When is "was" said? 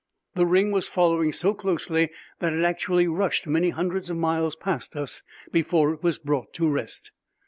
0.71-0.87, 6.01-6.17